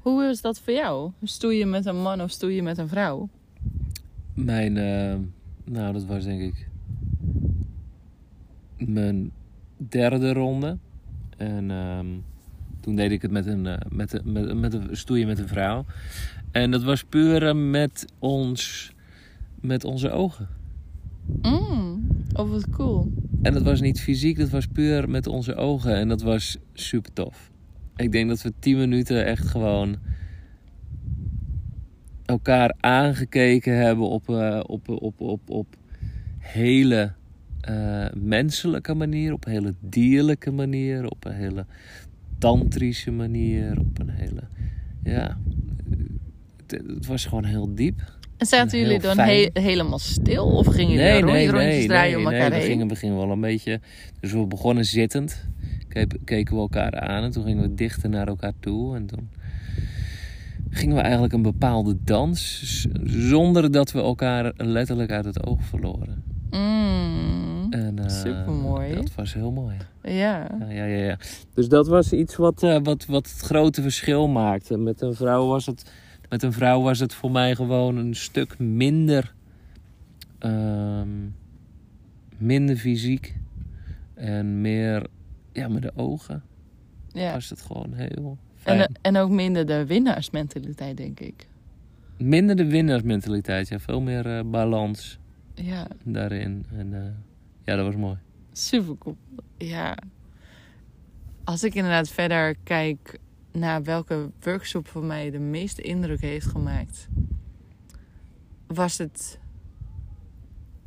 [0.00, 1.12] Hoe is dat voor jou?
[1.22, 3.28] Stoeien met een man of stoeien met een vrouw?
[4.34, 5.14] Mijn, uh,
[5.70, 6.68] nou dat was denk ik
[8.76, 9.30] mijn
[9.76, 10.78] derde ronde.
[11.36, 12.24] En um,
[12.80, 15.48] toen deed ik het met een, uh, met, een, met, met een stoeien met een
[15.48, 15.84] vrouw.
[16.50, 18.92] En dat was puur met ons,
[19.60, 20.48] met onze ogen.
[21.42, 23.12] Mm, oh wat cool.
[23.42, 25.94] En dat was niet fysiek, dat was puur met onze ogen.
[25.94, 27.50] En dat was super tof.
[27.96, 29.96] Ik denk dat we tien minuten echt gewoon
[32.26, 35.66] elkaar aangekeken hebben op, uh, op, op, op, op
[36.38, 37.12] hele
[37.70, 41.66] uh, menselijke manier, op een hele dierlijke manier, op een hele
[42.38, 44.42] tantrische manier, op een hele.
[45.02, 45.38] Ja,
[46.56, 48.14] het, het was gewoon heel diep.
[48.36, 50.44] En zaten jullie dan he helemaal stil?
[50.44, 52.66] Of gingen jullie nee, rond, nee, rondjes nee, draaien om elkaar nee, we heen?
[52.66, 53.80] gingen, we gingen wel een beetje.
[54.20, 55.44] Dus we begonnen zittend.
[56.24, 58.96] Keken we elkaar aan en toen gingen we dichter naar elkaar toe.
[58.96, 59.28] En toen
[60.76, 62.60] gingen we eigenlijk een bepaalde dans.
[63.04, 66.24] Zonder dat we elkaar letterlijk uit het oog verloren.
[66.50, 68.94] Mm, En, uh, Supermooi.
[68.94, 69.76] Dat was heel mooi.
[70.02, 70.10] ja.
[70.58, 71.18] Ja, ja, ja, ja.
[71.54, 74.78] Dus dat was iets wat, uh, wat, wat het grote verschil maakte.
[74.78, 75.90] Met een vrouw was het,
[76.28, 79.34] met een vrouw was het voor mij gewoon een stuk minder,
[80.40, 81.34] um,
[82.38, 83.36] minder fysiek.
[84.14, 85.06] En meer
[85.52, 86.42] ja, met de ogen
[87.12, 87.32] ja.
[87.32, 91.46] was het gewoon heel En, en ook minder de winnaarsmentaliteit, denk ik.
[92.18, 93.78] Minder de winnaarsmentaliteit, ja.
[93.78, 95.18] Veel meer uh, balans
[95.54, 96.66] Ja, daarin.
[96.72, 97.04] En uh,
[97.64, 98.16] ja, dat was mooi.
[98.52, 99.16] super cool.
[99.58, 99.96] Ja.
[101.44, 103.18] Als ik inderdaad verder kijk
[103.52, 107.08] naar welke workshop voor mij de meeste indruk heeft gemaakt,
[108.66, 109.40] was het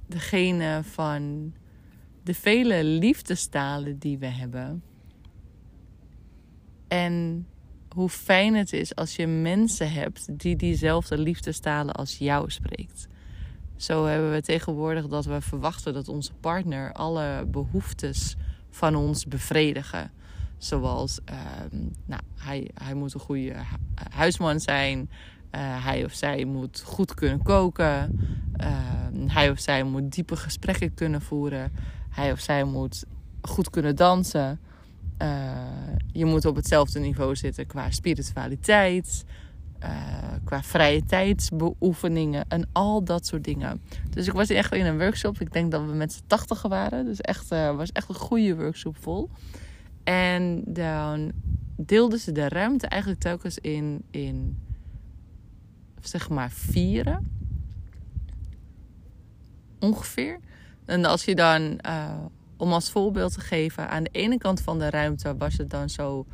[0.08, 1.54] degene van
[2.24, 4.84] de vele liefdestalen die we hebben.
[6.88, 7.46] En
[7.90, 13.08] hoe fijn het is als je mensen hebt die diezelfde liefdestalen als jou spreekt.
[13.76, 18.36] Zo hebben we tegenwoordig dat we verwachten dat onze partner alle behoeftes
[18.70, 20.12] van ons bevredigen.
[20.58, 21.36] Zoals, uh,
[22.06, 23.56] nou, hij, hij moet een goede
[24.12, 25.00] huisman zijn.
[25.00, 28.20] Uh, hij of zij moet goed kunnen koken.
[28.62, 28.68] Uh,
[29.28, 31.72] hij of zij moet diepe gesprekken kunnen voeren.
[32.10, 33.06] Hij of zij moet
[33.42, 34.60] goed kunnen dansen.
[35.22, 35.58] Uh,
[36.12, 39.26] je moet op hetzelfde niveau zitten qua spiritualiteit.
[39.84, 39.90] Uh,
[40.44, 43.82] qua vrije tijdsbeoefeningen en al dat soort dingen.
[44.10, 45.40] Dus ik was echt in een workshop.
[45.40, 47.06] Ik denk dat we met z'n tachtigen waren.
[47.06, 49.30] Dus echt uh, was echt een goede workshop vol.
[50.04, 51.32] En dan
[51.76, 54.58] deelden ze de ruimte eigenlijk telkens in, in
[56.02, 57.32] zeg maar vieren.
[59.80, 60.40] Ongeveer.
[60.86, 61.80] En als je dan,
[62.60, 65.90] om als voorbeeld te geven, aan de ene kant van de ruimte was het dan
[65.90, 66.26] zo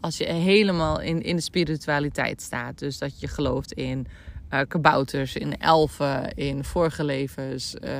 [0.00, 2.78] als je helemaal in, in de spiritualiteit staat.
[2.78, 4.06] Dus dat je gelooft in
[4.50, 7.90] uh, kabouters, in elfen, in vorige levens, uh,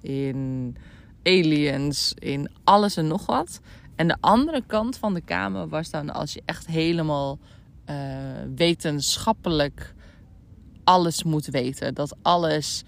[0.00, 0.76] in
[1.22, 3.60] aliens, in alles en nog wat.
[3.96, 7.38] En de andere kant van de kamer was dan als je echt helemaal
[7.90, 7.96] uh,
[8.54, 9.94] wetenschappelijk
[10.84, 11.94] alles moet weten.
[11.94, 12.84] Dat alles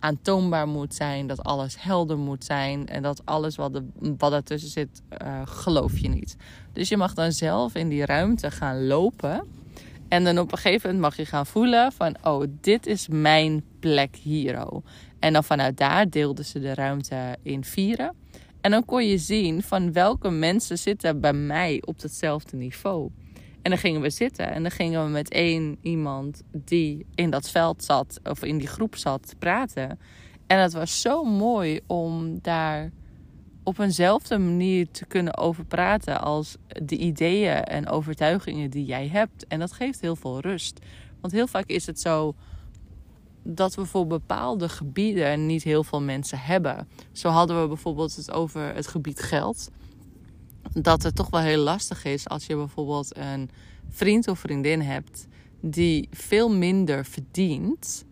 [0.00, 3.84] aantoonbaar moet zijn, dat alles helder moet zijn en dat alles wat, er,
[4.18, 6.36] wat ertussen zit, uh, geloof je niet.
[6.72, 9.46] Dus je mag dan zelf in die ruimte gaan lopen
[10.10, 13.64] en dan op een gegeven moment mag je gaan voelen van, oh, dit is mijn
[13.80, 14.66] plek hier.
[14.66, 14.84] Oh.
[15.18, 18.14] En dan vanuit daar deelden ze de ruimte in vieren.
[18.60, 23.10] En dan kon je zien van welke mensen zitten bij mij op hetzelfde niveau.
[23.62, 27.50] En dan gingen we zitten en dan gingen we met één iemand die in dat
[27.50, 29.98] veld zat of in die groep zat praten.
[30.46, 32.90] En het was zo mooi om daar
[33.62, 39.46] op eenzelfde manier te kunnen over praten als de ideeën en overtuigingen die jij hebt.
[39.46, 40.78] En dat geeft heel veel rust.
[41.20, 42.34] Want heel vaak is het zo
[43.42, 46.88] dat we voor bepaalde gebieden niet heel veel mensen hebben.
[47.12, 49.70] Zo hadden we bijvoorbeeld het over het gebied geld
[50.72, 53.50] dat het toch wel heel lastig is als je bijvoorbeeld een
[53.88, 55.26] vriend of vriendin hebt
[55.60, 58.04] die veel minder verdient.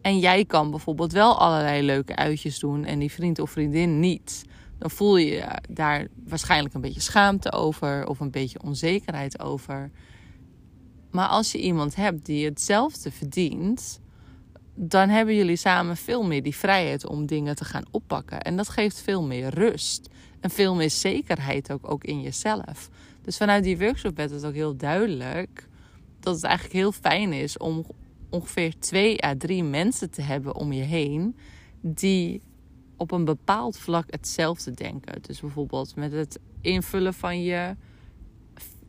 [0.00, 4.44] En jij kan bijvoorbeeld wel allerlei leuke uitjes doen en die vriend of vriendin niet.
[4.78, 9.90] dan voel je daar waarschijnlijk een beetje schaamte over of een beetje onzekerheid over.
[11.10, 14.00] Maar als je iemand hebt die hetzelfde verdient,
[14.80, 18.42] dan hebben jullie samen veel meer die vrijheid om dingen te gaan oppakken.
[18.42, 20.08] En dat geeft veel meer rust
[20.40, 22.90] en veel meer zekerheid ook, ook in jezelf.
[23.22, 25.68] Dus vanuit die workshop werd het ook heel duidelijk
[26.20, 27.86] dat het eigenlijk heel fijn is om
[28.30, 31.36] ongeveer twee à drie mensen te hebben om je heen
[31.80, 32.42] die
[32.96, 35.22] op een bepaald vlak hetzelfde denken.
[35.22, 37.76] Dus bijvoorbeeld met het invullen van je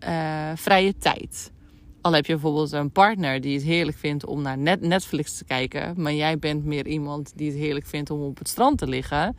[0.04, 1.52] uh, vrije tijd.
[2.02, 5.94] Al heb je bijvoorbeeld een partner die het heerlijk vindt om naar Netflix te kijken,
[6.02, 9.36] maar jij bent meer iemand die het heerlijk vindt om op het strand te liggen,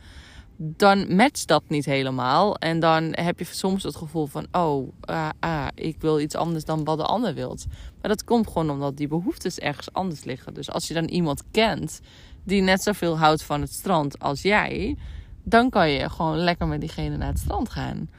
[0.57, 2.55] dan matcht dat niet helemaal.
[2.57, 6.65] En dan heb je soms het gevoel van: oh, uh, uh, ik wil iets anders
[6.65, 7.65] dan wat de ander wilt.
[8.01, 10.53] Maar dat komt gewoon omdat die behoeftes ergens anders liggen.
[10.53, 12.01] Dus als je dan iemand kent
[12.43, 14.97] die net zoveel houdt van het strand als jij,
[15.43, 18.09] dan kan je gewoon lekker met diegene naar het strand gaan.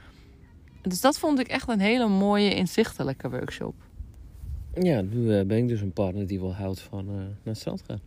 [0.83, 3.75] Dus dat vond ik echt een hele mooie, inzichtelijke workshop.
[4.81, 7.57] Ja, nu eh, ben ik dus een partner die wel houdt van uh, naar het
[7.57, 8.01] strand gaan.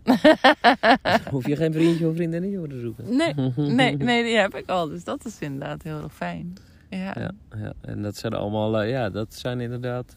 [1.32, 3.15] hoef je geen vriendje of vriendinnetje voor te zoeken.
[3.15, 3.34] Nee,
[3.75, 4.88] nee, nee, die heb ik al.
[4.88, 6.54] Dus dat is inderdaad heel erg fijn.
[6.89, 7.13] Ja.
[7.15, 7.73] Ja, ja.
[7.82, 10.13] en dat zijn allemaal, uh, ja, dat zijn inderdaad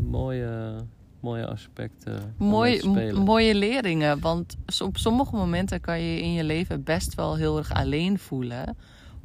[0.00, 0.74] mooie,
[1.20, 2.34] mooie aspecten.
[2.36, 4.20] Mooie, mooie leringen.
[4.20, 8.76] Want op sommige momenten kan je in je leven best wel heel erg alleen voelen.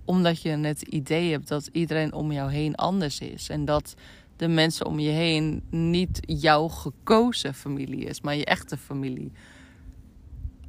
[0.06, 3.50] Omdat je het idee hebt dat iedereen om jou heen anders is.
[3.50, 3.96] En dat
[4.44, 9.32] de mensen om je heen niet jouw gekozen familie is, maar je echte familie.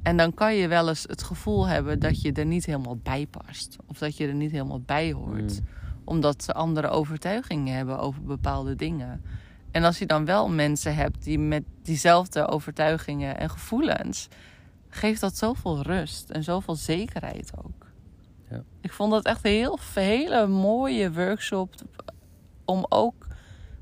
[0.02, 3.26] En dan kan je wel eens het gevoel hebben dat je er niet helemaal bij
[3.26, 3.76] past.
[3.86, 5.60] Of dat je er niet helemaal bij hoort.
[5.60, 5.66] Mm.
[6.04, 9.22] Omdat ze andere overtuigingen hebben over bepaalde dingen.
[9.70, 14.28] En als je dan wel mensen hebt die met diezelfde overtuigingen en gevoelens,
[14.88, 17.86] geeft dat zoveel rust en zoveel zekerheid ook.
[18.50, 18.62] Ja.
[18.80, 21.74] Ik vond dat echt een heel, hele mooie workshop
[22.64, 23.26] om ook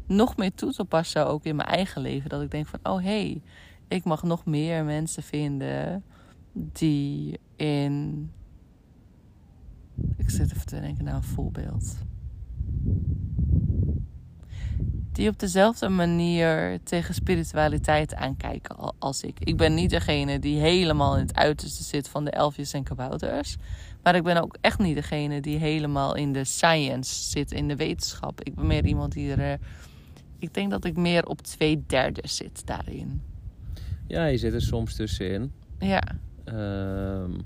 [0.06, 2.30] nog meer toe te passen ook in mijn eigen leven.
[2.30, 3.42] Dat ik denk van, oh hey,
[3.88, 6.04] ik mag nog meer mensen vinden
[6.52, 8.30] die in...
[10.16, 11.96] Ik zit even te denken naar een voorbeeld.
[15.12, 19.40] Die op dezelfde manier tegen spiritualiteit aankijken als ik.
[19.40, 23.56] Ik ben niet degene die helemaal in het uiterste zit van de elfjes en kabouters.
[24.02, 27.76] Maar ik ben ook echt niet degene die helemaal in de science zit, in de
[27.76, 28.40] wetenschap.
[28.40, 29.58] Ik ben meer iemand die er
[30.42, 33.22] ik denk dat ik meer op twee derde zit daarin.
[34.06, 35.52] Ja, je zit er soms tussenin.
[35.78, 36.02] Ja.
[36.44, 37.38] Uh,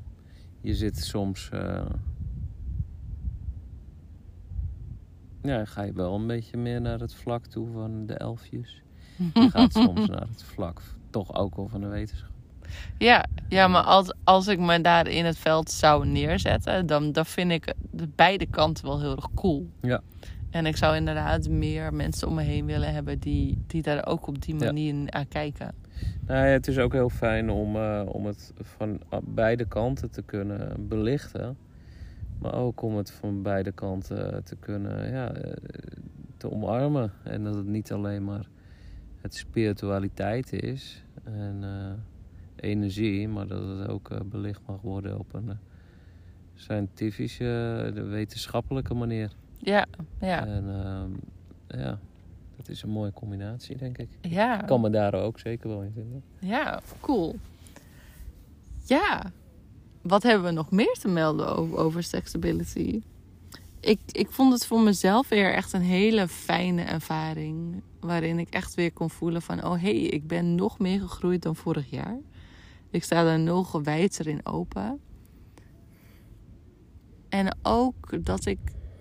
[0.61, 1.51] je zit soms.
[1.55, 1.87] Uh...
[5.43, 8.83] Ja, ga je wel een beetje meer naar het vlak toe van de elfjes.
[9.35, 12.31] Je gaat soms naar het vlak, toch ook wel van de wetenschap.
[12.99, 17.27] Ja, ja maar als, als ik me daar in het veld zou neerzetten, dan, dan
[17.27, 19.71] vind ik de beide kanten wel heel erg cool.
[19.81, 20.03] Ja.
[20.57, 24.27] En ik zou inderdaad meer mensen om me heen willen hebben die, die daar ook
[24.27, 25.75] op die manier naar kijken.
[26.27, 30.23] Nou ja, het is ook heel fijn om, uh, om het van beide kanten te
[30.23, 31.57] kunnen belichten.
[32.39, 35.53] Maar ook om het van beide kanten te kunnen ja, eh,
[36.37, 37.13] te omarmen.
[37.23, 38.49] En dat het niet alleen maar
[39.21, 41.93] het spiritualiteit is en uh,
[42.57, 45.59] energie, maar dat het ook uh, belicht mag worden op een
[46.55, 49.33] scientifische, de wetenschappelijke manier.
[49.59, 49.87] Ja,
[50.21, 50.47] ja.
[50.47, 51.99] En uh, ja,
[52.57, 54.09] dat is een mooie combinatie, denk ik.
[54.21, 54.61] Ja.
[54.61, 56.23] Ik kan me daar ook zeker wel in vinden.
[56.39, 57.37] Ja, cool.
[58.85, 59.33] Ja,
[60.03, 63.03] wat hebben we nog meer te melden over, over sexability?
[63.81, 67.83] Ik, ik vond het voor mezelf weer echt een hele fijne ervaring.
[68.01, 69.65] Waarin ik echt weer kon voelen van...
[69.65, 72.19] oh hé, hey, ik ben nog meer gegroeid dan vorig jaar.
[72.91, 75.01] Ik sta daar nog gewijdser in open.
[77.29, 78.59] En ook dat ik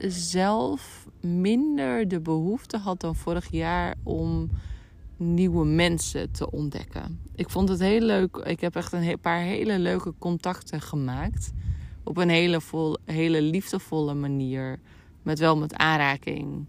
[0.07, 4.49] zelf minder de behoefte had dan vorig jaar om
[5.17, 7.19] nieuwe mensen te ontdekken.
[7.35, 8.35] Ik vond het heel leuk.
[8.37, 11.51] Ik heb echt een paar hele leuke contacten gemaakt.
[12.03, 14.79] Op een hele, vol, hele liefdevolle manier.
[15.23, 16.65] Met wel met aanraking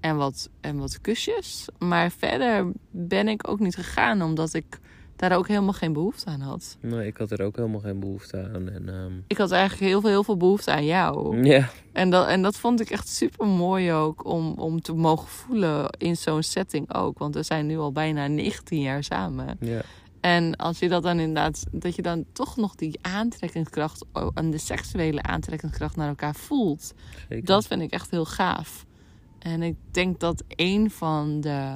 [0.00, 1.68] en wat, en wat kusjes.
[1.78, 4.80] Maar verder ben ik ook niet gegaan omdat ik
[5.18, 6.76] daar ook helemaal geen behoefte aan had.
[6.80, 8.68] Nee, ik had er ook helemaal geen behoefte aan.
[8.68, 11.42] En, ehm, Ik had eigenlijk heel veel, heel veel behoefte aan jou.
[11.44, 11.70] Ja.
[11.92, 15.90] En dat, en dat vond ik echt super mooi ook om, om te mogen voelen
[15.98, 17.18] in zo'n setting ook.
[17.18, 19.56] Want we zijn nu al bijna 19 jaar samen.
[19.60, 19.80] Ja.
[20.20, 24.04] En als je dat dan inderdaad, dat je dan toch nog die aantrekkingskracht
[24.34, 26.94] en de seksuele aantrekkingskracht naar elkaar voelt.
[27.28, 27.44] Zeker.
[27.44, 28.86] Dat vind ik echt heel gaaf.
[29.38, 31.74] En ik denk dat een van de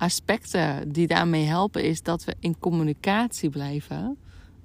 [0.00, 4.16] aspecten die daarmee helpen is dat we in communicatie blijven.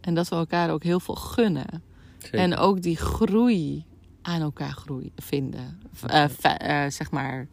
[0.02, 1.84] En dat we elkaar ook heel veel gunnen.
[2.18, 2.40] Zeker.
[2.40, 3.84] En ook die groei
[4.22, 5.80] aan elkaar groeien, vinden.
[6.08, 6.26] Eh,
[6.86, 7.48] eh, zeg maar,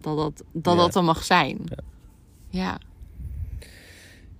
[0.00, 0.80] dat dat, dat, Ja.
[0.80, 1.58] dat er mag zijn.
[1.64, 1.82] Ja.
[2.48, 2.78] ja.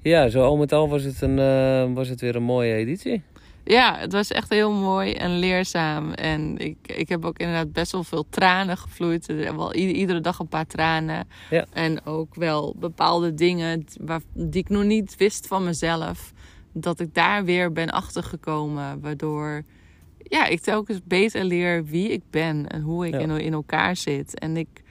[0.02, 3.22] Ja, zo al met al was het, een, eh, was het weer een mooie editie.
[3.70, 6.12] Ja, het was echt heel mooi en leerzaam.
[6.12, 9.26] En ik, ik heb ook inderdaad best wel veel tranen gevloeid.
[9.26, 11.28] Wel iedere dag een paar tranen.
[11.50, 11.66] Ja.
[11.72, 16.32] En ook wel bepaalde dingen waar, die ik nog niet wist van mezelf.
[16.72, 19.00] Dat ik daar weer ben achtergekomen.
[19.00, 19.62] Waardoor
[20.18, 23.18] ja, ik telkens beter leer wie ik ben en hoe ik Ja.
[23.18, 24.38] in, in elkaar zit.
[24.38, 24.82] En ik,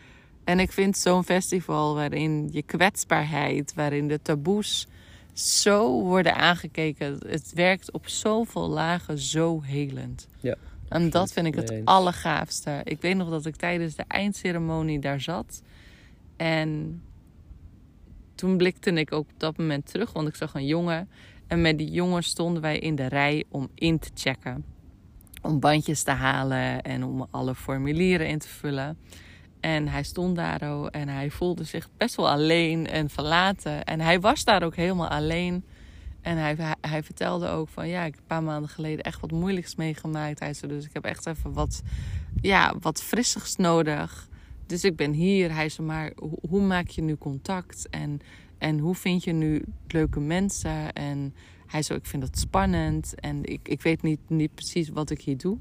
[0.43, 4.87] en ik vind zo'n festival waarin je kwetsbaarheid, waarin de taboes
[5.33, 7.17] zo worden aangekeken.
[7.27, 10.27] Het werkt op zoveel lagen zo helend.
[10.39, 10.55] Ja,
[10.89, 12.81] En dat vind ik het allergaafste.
[12.83, 15.61] Ik weet nog dat ik tijdens de eindceremonie daar zat.
[16.37, 17.01] En
[18.35, 21.09] toen blikte ik ook op dat moment terug, want ik zag een jongen.
[21.47, 24.65] En met die jongen stonden wij in de rij om in te checken.
[25.41, 28.97] Om bandjes te halen en om alle formulieren in te vullen.
[29.59, 33.83] En hij stond daar ook en hij voelde zich best wel alleen en verlaten.
[33.83, 35.63] En hij was daar ook helemaal alleen.
[36.21, 39.31] En hij, hij, vertelde ook van ja, ik heb een paar maanden geleden echt wat
[39.31, 40.39] moeilijks meegemaakt.
[40.39, 41.81] Hij zei dus ik heb echt even wat,
[42.41, 44.27] ja, wat frissigs nodig.
[44.65, 45.53] Dus ik ben hier.
[45.53, 46.11] Hij zei maar
[46.49, 47.89] hoe, maak je nu contact?
[47.89, 48.19] En,
[48.57, 50.93] en hoe vind je nu leuke mensen?
[50.93, 51.35] En
[51.65, 53.15] hij zei ik vind het spannend.
[53.15, 55.57] En ik, ik weet niet, niet precies wat ik hier doe.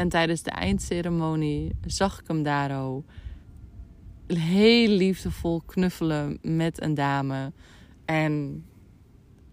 [0.00, 3.04] En tijdens de eindceremonie zag ik hem daar ook
[4.26, 7.52] heel liefdevol knuffelen met een dame.
[8.04, 8.64] En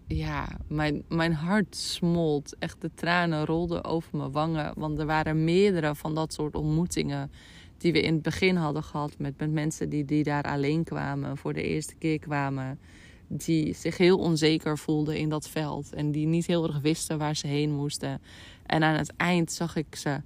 [0.06, 2.56] ja, mijn, mijn hart smolt.
[2.58, 4.72] Echt de tranen rolden over mijn wangen.
[4.76, 7.30] Want er waren meerdere van dat soort ontmoetingen
[7.78, 11.36] die we in het begin hadden gehad met, met mensen die, die daar alleen kwamen,
[11.36, 12.78] voor de eerste keer kwamen.
[13.26, 17.36] Die zich heel onzeker voelden in dat veld en die niet heel erg wisten waar
[17.36, 18.20] ze heen moesten.
[18.66, 20.20] En aan het eind zag ik ze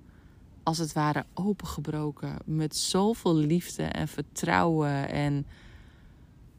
[0.62, 5.46] als het ware opengebroken met zoveel liefde en vertrouwen en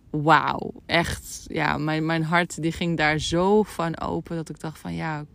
[0.10, 4.80] wauw, echt, ja, mijn, mijn hart die ging daar zo van open dat ik dacht
[4.80, 5.26] van ja,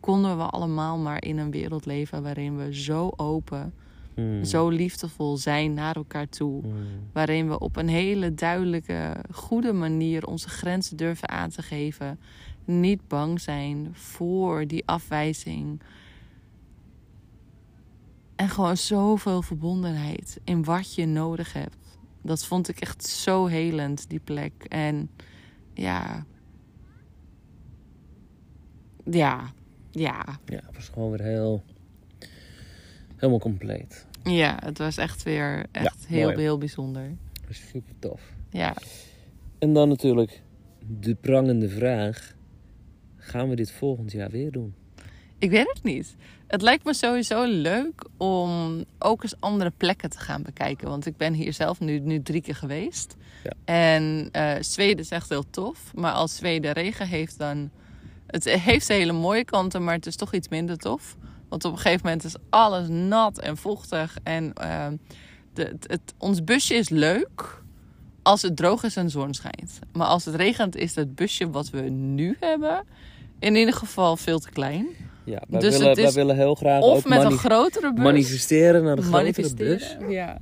[0.00, 3.72] konden we allemaal maar in een wereld leven waarin we zo open,
[4.14, 4.44] Hmm.
[4.44, 6.62] zo liefdevol zijn naar elkaar toe.
[6.62, 6.72] Hmm.
[7.12, 12.20] Waarin we op een hele duidelijke, goede manier onze grenzen durven aan te geven.
[12.64, 15.80] Niet bang zijn voor die afwijzing.
[18.42, 21.98] En gewoon zoveel verbondenheid in wat je nodig hebt.
[22.22, 24.52] Dat vond ik echt zo helend, die plek.
[24.68, 25.10] En
[25.74, 26.26] ja.
[29.04, 29.52] Ja.
[29.90, 30.24] Ja.
[30.44, 31.64] Ja, het was gewoon weer heel...
[33.16, 34.06] Helemaal compleet.
[34.22, 36.40] Ja, het was echt weer echt heel, mooi.
[36.40, 37.08] heel bijzonder.
[37.32, 38.22] Dat was super tof.
[38.50, 38.74] Ja.
[39.58, 40.42] En dan natuurlijk
[41.00, 42.34] de prangende vraag.
[43.16, 44.74] Gaan we dit volgend jaar weer doen?
[45.42, 46.16] Ik weet het niet.
[46.46, 50.88] Het lijkt me sowieso leuk om ook eens andere plekken te gaan bekijken.
[50.88, 53.16] Want ik ben hier zelf nu, nu drie keer geweest.
[53.44, 53.50] Ja.
[53.64, 55.94] En eh, Zweden is echt heel tof.
[55.94, 57.70] Maar als Zweden regen heeft, dan...
[58.26, 61.16] Het heeft hele mooie kanten, maar het is toch iets minder tof.
[61.48, 64.16] Want op een gegeven moment is alles nat en vochtig.
[64.22, 64.86] En eh,
[65.54, 67.62] de, het, het- ons busje is leuk
[68.22, 69.78] als het droog is en zon schijnt.
[69.92, 72.84] Maar als het regent, is het busje wat we nu hebben...
[73.38, 74.86] in ieder geval veel te klein.
[75.24, 78.02] Ja, wij, Dus willen, is wij willen heel graag Of ook met een grotere bus.
[78.04, 79.96] manifesteren naar de grotere bus.
[80.08, 80.38] Ja.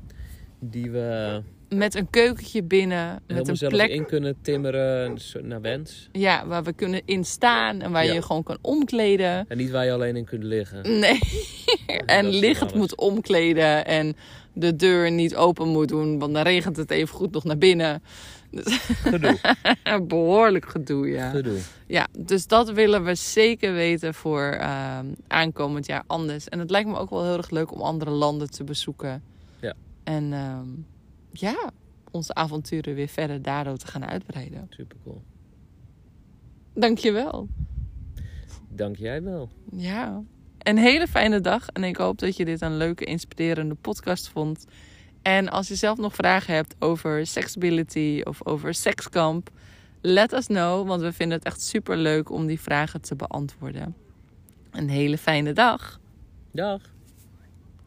[0.60, 3.22] Die we Met een keukentje binnen.
[3.26, 6.08] Met een zelf plek in kunnen timmeren naar wens.
[6.12, 7.80] ja, waar we kunnen in staan.
[7.80, 8.12] En waar Ja.
[8.12, 9.44] je gewoon kan omkleden.
[9.48, 10.98] En niet waar je alleen in kunt liggen.
[11.00, 11.18] Nee.
[12.06, 12.80] en liggend alles.
[12.80, 13.86] moet omkleden.
[13.86, 14.16] En
[14.52, 16.18] de deur niet open moet doen.
[16.18, 18.02] Want dan regent het even goed nog naar binnen.
[18.50, 19.38] Dus Gedoe.
[20.06, 21.30] behoorlijk gedoe, ja.
[21.30, 21.58] Gedoe.
[21.86, 26.48] Ja, dus dat willen we zeker weten voor ehm, aankomend jaar anders.
[26.48, 29.22] En het lijkt me ook wel heel erg leuk om andere landen te bezoeken.
[29.60, 29.74] Ja.
[30.04, 30.68] En ehm,
[31.32, 31.70] ja,
[32.10, 34.66] onze avonturen weer verder daardoor te gaan uitbreiden.
[34.70, 35.22] Super cool.
[36.74, 37.48] Dankjewel.
[38.68, 39.50] Dank jij wel.
[39.72, 40.22] Ja.
[40.58, 41.68] Een hele fijne dag.
[41.68, 44.66] En ik hoop dat je dit een leuke, inspirerende podcast vond.
[45.22, 49.50] En als je zelf nog vragen hebt over sexability of over sekskamp,
[50.00, 50.86] let us know.
[50.86, 53.96] Want we vinden het echt super leuk om die vragen te beantwoorden.
[54.70, 56.00] Een hele fijne dag.
[56.52, 56.80] Dag.